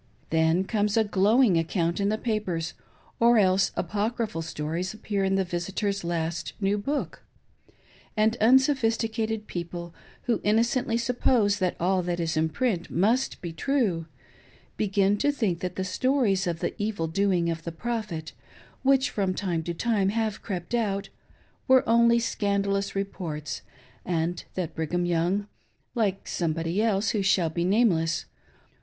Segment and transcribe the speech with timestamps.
[0.31, 2.73] Then comes a glowing account in the papers,
[3.19, 7.21] or else apocryphal stories appear in the visitor's last new book;
[8.17, 9.93] and unsophisticated people,
[10.23, 14.07] who innocently suppose that all that is in print must be true,
[14.75, 18.33] begin to think that the stories of the evil doing of the Prophet,
[18.81, 21.09] which from time to time have crept out,
[21.67, 23.61] were only scandalous reports,
[24.03, 25.45] and that Brigham Young—
[26.01, 28.25] like Somebody else who shall be name less